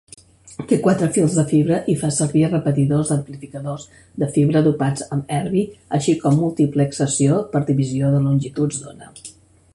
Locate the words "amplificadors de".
3.17-4.31